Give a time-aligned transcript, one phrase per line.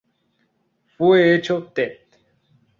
[0.97, 2.07] Fue hecho Tte.